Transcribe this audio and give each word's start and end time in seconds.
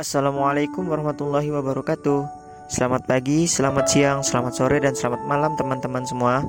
Assalamualaikum 0.00 0.88
warahmatullahi 0.88 1.52
wabarakatuh. 1.52 2.24
Selamat 2.72 3.04
pagi, 3.04 3.44
selamat 3.44 3.84
siang, 3.84 4.24
selamat 4.24 4.56
sore, 4.56 4.80
dan 4.80 4.96
selamat 4.96 5.28
malam 5.28 5.52
teman-teman 5.60 6.08
semua. 6.08 6.40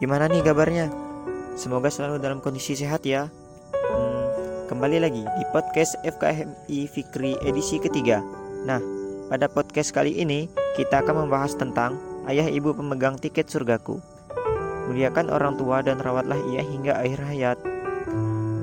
Gimana 0.00 0.24
nih 0.24 0.40
kabarnya? 0.40 0.88
Semoga 1.52 1.92
selalu 1.92 2.16
dalam 2.16 2.40
kondisi 2.40 2.72
sehat 2.72 3.04
ya. 3.04 3.28
Hmm, 3.76 4.24
Kembali 4.72 5.04
lagi 5.04 5.20
di 5.20 5.44
podcast 5.52 6.00
FKMI 6.00 6.88
Fikri 6.88 7.36
edisi 7.44 7.76
ketiga. 7.76 8.24
Nah, 8.64 8.80
pada 9.28 9.52
podcast 9.52 9.92
kali 9.92 10.16
ini 10.16 10.48
kita 10.72 11.04
akan 11.04 11.28
membahas 11.28 11.60
tentang 11.60 12.00
Ayah 12.24 12.48
ibu 12.48 12.72
pemegang 12.72 13.20
tiket 13.20 13.52
surgaku. 13.52 14.00
Muliakan 14.88 15.28
orang 15.28 15.60
tua 15.60 15.84
dan 15.84 16.00
rawatlah 16.00 16.40
ia 16.56 16.64
hingga 16.64 16.96
akhir 17.04 17.20
hayat. 17.20 17.58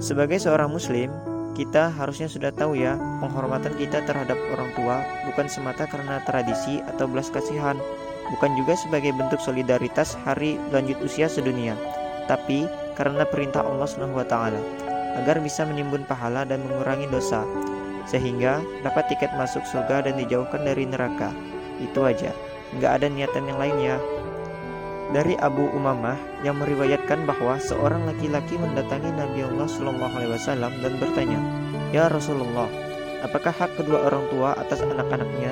Sebagai 0.01 0.41
seorang 0.41 0.73
muslim, 0.73 1.13
kita 1.53 1.91
harusnya 1.91 2.31
sudah 2.31 2.51
tahu 2.55 2.79
ya, 2.79 2.95
penghormatan 3.19 3.75
kita 3.75 4.03
terhadap 4.07 4.39
orang 4.55 4.71
tua 4.73 5.03
bukan 5.27 5.47
semata 5.51 5.83
karena 5.87 6.23
tradisi 6.23 6.79
atau 6.95 7.05
belas 7.07 7.27
kasihan, 7.29 7.75
bukan 8.31 8.51
juga 8.55 8.79
sebagai 8.79 9.11
bentuk 9.15 9.39
solidaritas 9.43 10.15
hari 10.23 10.55
lanjut 10.71 10.97
usia 11.03 11.27
sedunia, 11.27 11.75
tapi 12.25 12.67
karena 12.95 13.27
perintah 13.27 13.63
Allah 13.63 13.87
SWT 13.87 14.35
agar 15.11 15.37
bisa 15.43 15.67
menimbun 15.67 16.07
pahala 16.07 16.47
dan 16.47 16.63
mengurangi 16.63 17.11
dosa, 17.11 17.43
sehingga 18.07 18.63
dapat 18.81 19.11
tiket 19.11 19.31
masuk 19.35 19.61
surga 19.67 20.07
dan 20.07 20.15
dijauhkan 20.15 20.63
dari 20.63 20.87
neraka. 20.87 21.35
Itu 21.83 22.07
aja, 22.07 22.31
nggak 22.79 22.91
ada 23.01 23.07
niatan 23.11 23.49
yang 23.51 23.59
lain 23.59 23.77
ya 23.81 23.97
dari 25.11 25.35
Abu 25.43 25.67
Umamah 25.75 26.15
yang 26.41 26.59
meriwayatkan 26.59 27.27
bahwa 27.27 27.59
seorang 27.59 28.07
laki-laki 28.07 28.55
mendatangi 28.55 29.11
Nabi 29.11 29.43
Allah 29.43 29.67
Shallallahu 29.67 30.13
Alaihi 30.15 30.33
Wasallam 30.35 30.71
dan 30.79 30.93
bertanya, 30.97 31.39
Ya 31.91 32.07
Rasulullah, 32.07 32.71
apakah 33.19 33.51
hak 33.51 33.75
kedua 33.75 34.07
orang 34.07 34.25
tua 34.31 34.55
atas 34.55 34.79
anak-anaknya? 34.79 35.51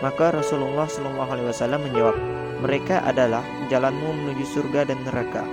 Maka 0.00 0.32
Rasulullah 0.32 0.88
Shallallahu 0.88 1.30
Alaihi 1.30 1.48
Wasallam 1.52 1.80
menjawab, 1.84 2.16
mereka 2.64 3.04
adalah 3.04 3.44
jalanmu 3.68 4.24
menuju 4.24 4.44
surga 4.48 4.88
dan 4.88 4.98
neraka. 5.04 5.44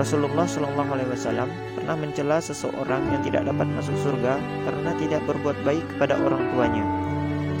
Rasulullah 0.00 0.48
Shallallahu 0.48 0.90
Alaihi 0.96 1.12
Wasallam 1.12 1.52
pernah 1.76 1.96
mencela 2.00 2.40
seseorang 2.40 3.04
yang 3.12 3.20
tidak 3.20 3.44
dapat 3.44 3.68
masuk 3.76 3.96
surga 4.00 4.40
karena 4.64 4.90
tidak 4.96 5.20
berbuat 5.28 5.56
baik 5.68 5.84
kepada 5.96 6.16
orang 6.16 6.40
tuanya. 6.56 6.84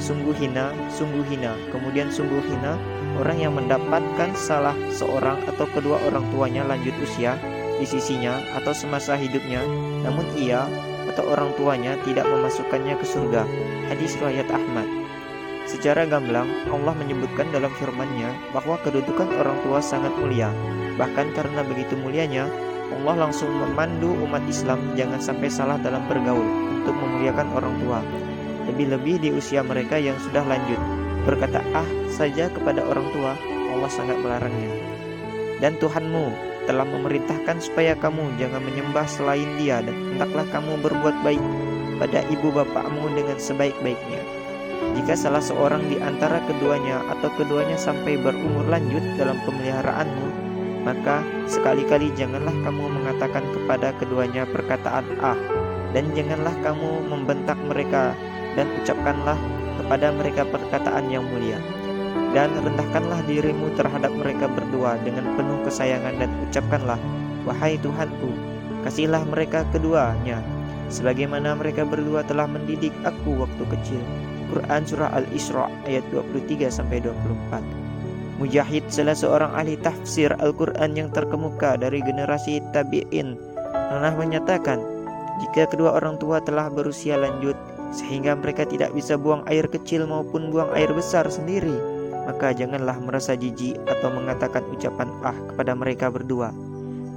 Sungguh 0.00 0.32
hina, 0.32 0.72
sungguh 0.88 1.22
hina, 1.28 1.52
kemudian 1.68 2.08
sungguh 2.08 2.40
hina 2.48 2.80
orang 3.20 3.36
yang 3.36 3.52
mendapatkan 3.52 4.32
salah 4.32 4.72
seorang 4.88 5.36
atau 5.44 5.68
kedua 5.76 6.00
orang 6.08 6.24
tuanya 6.32 6.64
lanjut 6.64 6.96
usia 7.04 7.36
di 7.76 7.84
sisinya 7.84 8.40
atau 8.56 8.72
semasa 8.72 9.12
hidupnya, 9.12 9.60
namun 10.00 10.24
ia 10.40 10.64
atau 11.12 11.28
orang 11.36 11.52
tuanya 11.60 12.00
tidak 12.08 12.24
memasukkannya 12.24 12.96
ke 12.96 13.04
surga. 13.04 13.44
Hadis 13.92 14.16
riwayat 14.16 14.48
Ahmad. 14.48 14.88
Secara 15.68 16.08
gamblang, 16.08 16.48
Allah 16.72 16.96
menyebutkan 16.96 17.46
dalam 17.52 17.70
firman-Nya 17.76 18.32
bahwa 18.56 18.80
kedudukan 18.80 19.28
orang 19.36 19.58
tua 19.62 19.78
sangat 19.84 20.10
mulia. 20.16 20.48
Bahkan 20.96 21.36
karena 21.36 21.60
begitu 21.62 21.94
mulianya, 21.94 22.48
Allah 22.90 23.28
langsung 23.28 23.52
memandu 23.54 24.16
umat 24.26 24.42
Islam 24.50 24.80
jangan 24.98 25.22
sampai 25.22 25.46
salah 25.46 25.78
dalam 25.78 26.02
bergaul 26.10 26.42
untuk 26.74 26.96
memuliakan 26.96 27.48
orang 27.54 27.74
tua. 27.84 28.00
Lebih-lebih 28.70 29.16
di 29.18 29.28
usia 29.34 29.66
mereka 29.66 29.98
yang 29.98 30.14
sudah 30.22 30.46
lanjut, 30.46 30.78
berkata 31.26 31.58
ah 31.74 31.86
saja 32.06 32.46
kepada 32.54 32.86
orang 32.86 33.10
tua, 33.10 33.34
Allah 33.74 33.90
sangat 33.90 34.22
melarangnya. 34.22 34.70
Dan 35.58 35.74
Tuhanmu 35.82 36.30
telah 36.70 36.86
memerintahkan 36.86 37.58
supaya 37.58 37.98
kamu 37.98 38.38
jangan 38.38 38.62
menyembah 38.62 39.06
selain 39.10 39.50
dia 39.58 39.82
dan 39.82 40.14
hendaklah 40.14 40.46
kamu 40.54 40.78
berbuat 40.86 41.16
baik 41.26 41.42
pada 41.98 42.22
ibu 42.30 42.48
bapakmu 42.54 43.10
dengan 43.18 43.36
sebaik-baiknya. 43.42 44.22
Jika 44.94 45.18
salah 45.18 45.42
seorang 45.42 45.90
di 45.90 45.98
antara 45.98 46.38
keduanya 46.46 47.02
atau 47.10 47.28
keduanya 47.34 47.74
sampai 47.74 48.16
berumur 48.22 48.70
lanjut 48.70 49.02
dalam 49.18 49.36
pemeliharaanmu, 49.42 50.28
maka 50.86 51.26
sekali-kali 51.50 52.14
janganlah 52.16 52.54
kamu 52.64 52.86
mengatakan 52.88 53.44
kepada 53.50 53.92
keduanya 53.98 54.48
perkataan 54.48 55.04
ah, 55.20 55.36
dan 55.92 56.08
janganlah 56.16 56.54
kamu 56.64 57.04
membentak 57.10 57.58
mereka 57.66 58.16
dan 58.54 58.66
ucapkanlah 58.82 59.38
kepada 59.82 60.14
mereka 60.14 60.42
perkataan 60.46 61.10
yang 61.10 61.26
mulia. 61.28 61.58
Dan 62.30 62.54
rendahkanlah 62.62 63.26
dirimu 63.26 63.74
terhadap 63.74 64.10
mereka 64.14 64.46
berdua 64.46 64.98
dengan 65.02 65.34
penuh 65.34 65.58
kesayangan 65.66 66.14
dan 66.18 66.30
ucapkanlah, 66.46 66.98
Wahai 67.42 67.74
Tuhanku, 67.78 68.30
kasihlah 68.86 69.22
mereka 69.26 69.66
keduanya, 69.74 70.38
sebagaimana 70.90 71.58
mereka 71.58 71.82
berdua 71.82 72.22
telah 72.26 72.46
mendidik 72.46 72.94
aku 73.02 73.42
waktu 73.42 73.64
kecil. 73.66 74.02
Quran 74.50 74.82
Surah 74.82 75.14
Al-Isra 75.14 75.70
ayat 75.86 76.02
23-24 76.10 78.42
Mujahid 78.42 78.82
salah 78.90 79.14
seorang 79.14 79.54
ahli 79.54 79.78
tafsir 79.78 80.34
Al-Quran 80.42 80.98
yang 80.98 81.14
terkemuka 81.14 81.78
dari 81.78 82.02
generasi 82.02 82.58
tabi'in 82.74 83.38
pernah 83.70 84.10
menyatakan 84.18 84.82
jika 85.38 85.70
kedua 85.70 85.94
orang 85.94 86.18
tua 86.18 86.42
telah 86.42 86.66
berusia 86.66 87.14
lanjut 87.14 87.54
sehingga 87.90 88.38
mereka 88.38 88.66
tidak 88.66 88.94
bisa 88.94 89.18
buang 89.18 89.42
air 89.50 89.66
kecil 89.66 90.06
maupun 90.06 90.50
buang 90.54 90.70
air 90.74 90.90
besar 90.94 91.26
sendiri, 91.26 91.74
maka 92.26 92.54
janganlah 92.54 92.94
merasa 93.02 93.34
jijik 93.34 93.78
atau 93.90 94.08
mengatakan 94.14 94.62
ucapan 94.70 95.10
ah 95.26 95.34
kepada 95.50 95.74
mereka 95.74 96.06
berdua. 96.08 96.54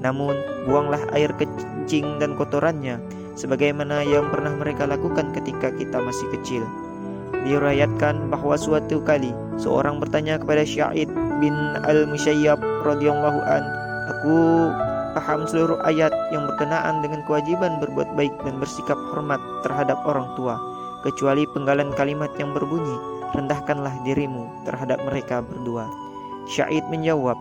Namun, 0.04 0.36
buanglah 0.68 1.00
air 1.16 1.32
kencing 1.38 2.20
dan 2.20 2.36
kotorannya, 2.36 3.00
sebagaimana 3.40 4.04
yang 4.04 4.28
pernah 4.34 4.52
mereka 4.58 4.90
lakukan 4.90 5.32
ketika 5.32 5.72
kita 5.78 6.02
masih 6.02 6.28
kecil. 6.36 6.64
Diriwayatkan 7.44 8.32
bahwa 8.34 8.56
suatu 8.56 9.00
kali 9.04 9.32
seorang 9.62 10.00
bertanya 10.02 10.40
kepada 10.40 10.64
Sya'id 10.64 11.08
bin 11.40 11.56
Al-Musayyab 11.84 12.60
radhiyallahu 12.88 13.40
an, 13.44 13.64
"Aku 14.12 14.38
paham 15.14 15.46
seluruh 15.46 15.80
ayat 15.86 16.12
yang 16.34 16.50
berkenaan 16.50 17.02
dengan 17.06 17.22
kewajiban 17.26 17.78
berbuat 17.80 18.18
baik 18.18 18.34
dan 18.44 18.58
bersikap 18.58 18.98
hormat 19.14 19.40
terhadap 19.62 20.02
orang 20.04 20.28
tua, 20.36 20.58
kecuali 21.06 21.46
penggalan 21.54 21.94
kalimat 21.94 22.30
yang 22.42 22.52
berbunyi, 22.52 22.98
rendahkanlah 23.34 23.94
dirimu 24.06 24.50
terhadap 24.66 25.02
mereka 25.06 25.42
berdua. 25.42 25.90
Syahid 26.50 26.84
menjawab, 26.92 27.38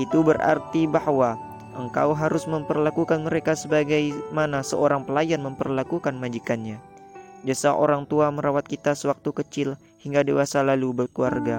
itu 0.00 0.24
berarti 0.24 0.88
bahwa 0.88 1.38
engkau 1.76 2.12
harus 2.12 2.44
memperlakukan 2.44 3.24
mereka 3.24 3.56
sebagai 3.56 4.12
mana 4.32 4.60
seorang 4.60 5.04
pelayan 5.04 5.40
memperlakukan 5.44 6.16
majikannya. 6.16 6.80
Jasa 7.42 7.74
orang 7.74 8.06
tua 8.06 8.30
merawat 8.30 8.70
kita 8.70 8.94
sewaktu 8.94 9.34
kecil 9.34 9.68
hingga 10.00 10.22
dewasa 10.22 10.62
lalu 10.62 11.04
berkeluarga, 11.04 11.58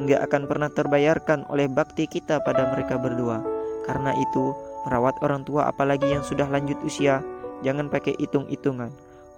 enggak 0.00 0.24
akan 0.30 0.42
pernah 0.48 0.70
terbayarkan 0.72 1.44
oleh 1.52 1.68
bakti 1.68 2.08
kita 2.08 2.40
pada 2.40 2.72
mereka 2.72 2.96
berdua. 2.96 3.44
Karena 3.84 4.12
itu, 4.16 4.52
Merawat 4.88 5.20
orang 5.20 5.44
tua 5.44 5.68
apalagi 5.68 6.08
yang 6.08 6.24
sudah 6.24 6.48
lanjut 6.48 6.80
usia, 6.80 7.20
jangan 7.60 7.92
pakai 7.92 8.16
hitung-hitungan. 8.16 8.88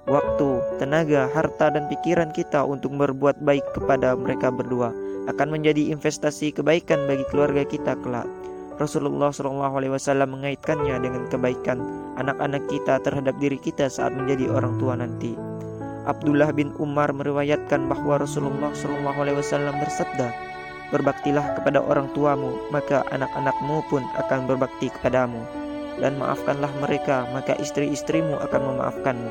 Waktu, 0.06 0.62
tenaga, 0.78 1.26
harta, 1.34 1.74
dan 1.74 1.90
pikiran 1.90 2.30
kita 2.30 2.62
untuk 2.62 2.94
berbuat 2.94 3.42
baik 3.42 3.66
kepada 3.74 4.14
mereka 4.14 4.54
berdua 4.54 4.94
akan 5.26 5.58
menjadi 5.58 5.90
investasi 5.90 6.54
kebaikan 6.54 7.02
bagi 7.10 7.26
keluarga 7.34 7.66
kita 7.66 7.98
kelak. 7.98 8.30
Rasulullah 8.78 9.28
SAW 9.28 9.98
mengaitkannya 10.24 11.02
dengan 11.02 11.28
kebaikan 11.28 11.82
anak-anak 12.16 12.64
kita 12.70 13.02
terhadap 13.04 13.36
diri 13.42 13.58
kita 13.60 13.90
saat 13.92 14.14
menjadi 14.14 14.48
orang 14.54 14.78
tua 14.80 14.96
nanti. 14.96 15.34
Abdullah 16.08 16.48
bin 16.54 16.72
Umar 16.80 17.12
meriwayatkan 17.12 17.90
bahwa 17.90 18.22
Rasulullah 18.22 18.72
SAW 18.72 19.74
bersabda, 19.82 20.49
Berbaktilah 20.90 21.54
kepada 21.54 21.78
orang 21.78 22.10
tuamu, 22.18 22.58
maka 22.74 23.06
anak-anakmu 23.14 23.86
pun 23.86 24.02
akan 24.18 24.50
berbakti 24.50 24.90
kepadamu. 24.90 25.38
Dan 26.02 26.18
maafkanlah 26.18 26.70
mereka, 26.82 27.30
maka 27.30 27.54
istri-istrimu 27.62 28.34
akan 28.42 28.74
memaafkanmu. 28.74 29.30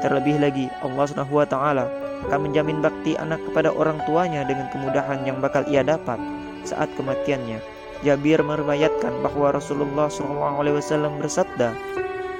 Terlebih 0.00 0.40
lagi, 0.40 0.72
Allah 0.80 1.04
Subhanahu 1.04 1.44
wa 1.44 1.44
taala 1.44 1.84
akan 2.24 2.48
menjamin 2.48 2.80
bakti 2.80 3.20
anak 3.20 3.36
kepada 3.52 3.68
orang 3.68 4.00
tuanya 4.08 4.48
dengan 4.48 4.72
kemudahan 4.72 5.28
yang 5.28 5.44
bakal 5.44 5.60
ia 5.68 5.84
dapat 5.84 6.16
saat 6.64 6.88
kematiannya. 6.96 7.60
Jabir 8.00 8.40
meriwayatkan 8.40 9.20
bahwa 9.20 9.52
Rasulullah 9.52 10.08
SAW 10.08 11.20
bersabda, 11.20 11.76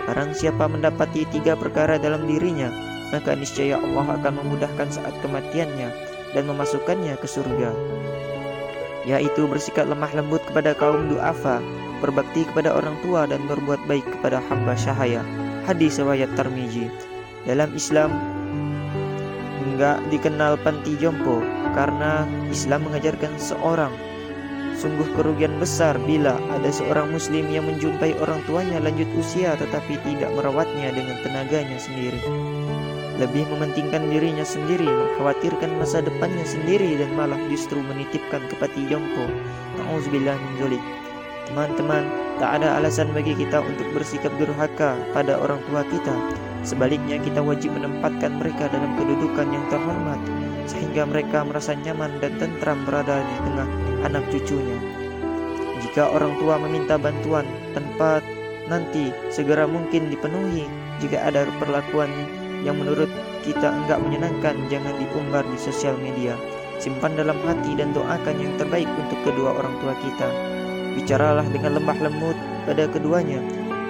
Barang 0.08 0.32
siapa 0.32 0.68
mendapati 0.68 1.28
tiga 1.28 1.52
perkara 1.56 2.00
dalam 2.00 2.24
dirinya, 2.24 2.72
maka 3.12 3.36
niscaya 3.36 3.76
Allah 3.76 4.20
akan 4.20 4.40
memudahkan 4.40 4.88
saat 4.88 5.12
kematiannya 5.20 5.88
dan 6.32 6.44
memasukkannya 6.48 7.16
ke 7.20 7.28
surga 7.28 7.72
yaitu 9.04 9.44
bersikap 9.48 9.84
lemah 9.88 10.10
lembut 10.16 10.40
kepada 10.48 10.72
kaum 10.76 11.08
duafa, 11.12 11.60
berbakti 12.00 12.48
kepada 12.48 12.72
orang 12.72 12.96
tua 13.04 13.28
dan 13.28 13.44
berbuat 13.44 13.84
baik 13.88 14.04
kepada 14.18 14.40
hamba 14.48 14.76
syahaya. 14.76 15.20
Hadis 15.64 15.96
riwayat 16.00 16.32
Tarmizi. 16.36 16.88
Dalam 17.44 17.72
Islam 17.76 18.12
enggak 19.64 20.00
dikenal 20.08 20.60
panti 20.60 20.96
jompo 20.96 21.44
karena 21.76 22.24
Islam 22.48 22.88
mengajarkan 22.88 23.32
seorang 23.36 23.92
Sungguh 24.74 25.06
kerugian 25.14 25.54
besar 25.62 25.94
bila 26.02 26.34
ada 26.50 26.66
seorang 26.74 27.14
muslim 27.14 27.46
yang 27.46 27.62
menjumpai 27.70 28.18
orang 28.18 28.42
tuanya 28.42 28.82
lanjut 28.82 29.06
usia 29.14 29.54
tetapi 29.54 29.96
tidak 30.02 30.34
merawatnya 30.34 30.90
dengan 30.90 31.14
tenaganya 31.22 31.78
sendiri. 31.78 32.18
Lebih 33.18 33.46
mementingkan 33.46 34.10
dirinya 34.10 34.42
sendiri, 34.42 34.86
mengkhawatirkan 34.86 35.70
masa 35.78 36.02
depannya 36.02 36.42
sendiri 36.42 36.98
dan 36.98 37.10
malah 37.14 37.38
justru 37.46 37.78
menitipkan 37.78 38.42
ke 38.50 38.54
pati 38.58 38.82
jompo. 38.90 39.30
Nauzubillah 39.78 40.34
min. 40.34 40.82
Teman-teman, 41.44 42.08
tak 42.40 42.60
ada 42.60 42.80
alasan 42.80 43.12
bagi 43.12 43.36
kita 43.36 43.60
untuk 43.60 43.86
bersikap 43.92 44.32
durhaka 44.40 44.96
pada 45.12 45.38
orang 45.38 45.60
tua 45.68 45.84
kita. 45.86 46.16
Sebaliknya, 46.64 47.20
kita 47.20 47.44
wajib 47.44 47.76
menempatkan 47.76 48.40
mereka 48.40 48.72
dalam 48.72 48.96
kedudukan 48.96 49.46
yang 49.52 49.64
terhormat 49.68 50.18
sehingga 50.64 51.04
mereka 51.04 51.44
merasa 51.44 51.76
nyaman 51.76 52.16
dan 52.24 52.32
tentram 52.40 52.88
berada 52.88 53.20
di 53.20 53.36
tengah 53.44 53.68
anak 54.08 54.24
cucunya. 54.32 54.78
Jika 55.84 56.08
orang 56.08 56.32
tua 56.40 56.56
meminta 56.56 56.96
bantuan 56.96 57.44
tanpa 57.76 58.24
nanti 58.72 59.12
segera 59.28 59.68
mungkin 59.68 60.08
dipenuhi, 60.08 60.64
jika 61.04 61.20
ada 61.28 61.44
perlakuan 61.60 62.08
yang 62.64 62.80
menurut 62.80 63.12
kita 63.44 63.68
enggak 63.68 64.00
menyenangkan 64.00 64.56
jangan 64.72 64.96
diumbar 64.96 65.44
di 65.44 65.58
sosial 65.60 65.94
media. 66.00 66.32
Simpan 66.80 67.14
dalam 67.14 67.36
hati 67.44 67.76
dan 67.76 67.92
doakan 67.92 68.40
yang 68.40 68.56
terbaik 68.56 68.88
untuk 68.98 69.20
kedua 69.22 69.54
orang 69.54 69.76
tua 69.84 69.94
kita. 70.00 70.28
Bicaralah 70.96 71.46
dengan 71.52 71.78
lemah 71.78 71.98
lembut 72.00 72.34
pada 72.64 72.88
keduanya. 72.88 73.38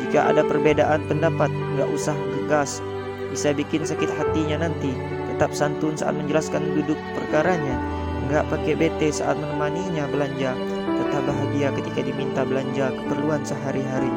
Jika 0.05 0.35
ada 0.35 0.43
perbedaan 0.45 1.07
pendapat, 1.07 1.49
enggak 1.49 1.89
usah 1.95 2.19
gegas. 2.43 2.83
Bisa 3.31 3.55
bikin 3.55 3.87
sakit 3.87 4.11
hatinya 4.21 4.67
nanti. 4.67 4.93
Tetap 5.35 5.55
santun 5.55 5.95
saat 5.95 6.19
menjelaskan 6.19 6.75
duduk 6.75 6.99
perkaranya. 7.15 7.79
Enggak 8.27 8.45
pakai 8.51 8.75
bete 8.75 9.09
saat 9.15 9.39
menemaninya 9.39 10.11
belanja. 10.11 10.53
Tetap 10.95 11.23
bahagia 11.25 11.71
ketika 11.79 12.01
diminta 12.05 12.43
belanja 12.43 12.91
keperluan 12.91 13.43
sehari-hari. 13.47 14.13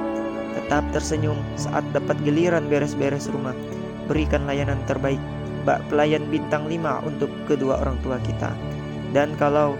Tetap 0.57 0.83
tersenyum 0.92 1.38
saat 1.56 1.86
dapat 1.94 2.18
giliran 2.25 2.65
beres-beres 2.68 3.30
rumah 3.30 3.56
berikan 4.07 4.48
layanan 4.48 4.80
terbaik 4.88 5.19
bak 5.68 5.83
pelayan 5.92 6.24
bintang 6.31 6.63
5 6.71 7.04
untuk 7.04 7.27
kedua 7.44 7.83
orang 7.83 8.00
tua 8.00 8.15
kita. 8.24 8.56
Dan 9.12 9.36
kalau 9.36 9.75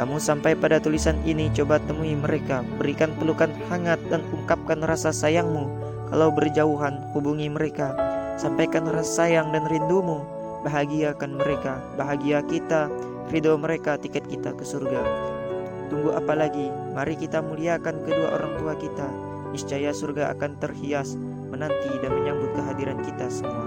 kamu 0.00 0.16
sampai 0.20 0.56
pada 0.56 0.80
tulisan 0.80 1.16
ini, 1.28 1.52
coba 1.52 1.76
temui 1.84 2.16
mereka, 2.16 2.64
berikan 2.80 3.12
pelukan 3.16 3.52
hangat 3.68 4.00
dan 4.12 4.24
ungkapkan 4.32 4.80
rasa 4.84 5.12
sayangmu. 5.12 5.68
Kalau 6.12 6.32
berjauhan, 6.32 7.00
hubungi 7.12 7.48
mereka, 7.48 7.92
sampaikan 8.36 8.84
rasa 8.88 9.24
sayang 9.24 9.52
dan 9.56 9.64
rindumu. 9.68 10.24
Bahagiakan 10.64 11.40
mereka, 11.40 11.80
bahagia 11.96 12.44
kita, 12.44 12.92
ridho 13.32 13.56
mereka, 13.56 13.96
tiket 13.96 14.28
kita 14.28 14.52
ke 14.52 14.64
surga. 14.64 15.00
Tunggu 15.88 16.12
apa 16.12 16.34
lagi? 16.36 16.68
Mari 16.92 17.16
kita 17.16 17.40
muliakan 17.40 18.02
kedua 18.04 18.36
orang 18.36 18.52
tua 18.60 18.74
kita. 18.76 19.08
Niscaya 19.54 19.96
surga 19.96 20.36
akan 20.36 20.60
terhias 20.60 21.16
menanti 21.48 21.90
dan 22.02 22.10
menyambut 22.10 22.50
kehadiran 22.58 22.98
kita 23.06 23.30
semua. 23.30 23.66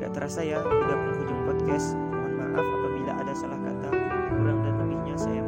Gak 0.00 0.16
terasa 0.16 0.40
ya, 0.40 0.64
udah 0.64 0.96
penghujung 0.96 1.40
podcast. 1.44 1.92
Mohon 1.94 2.32
maaf 2.40 2.66
apabila 2.66 3.12
ada 3.20 3.32
salah 3.36 3.60
kata, 3.60 3.90
kurang 4.32 4.58
dan 4.64 4.74
lebihnya 4.80 5.16
saya 5.20 5.43